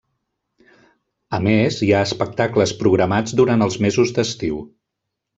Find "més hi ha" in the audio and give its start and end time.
1.47-2.01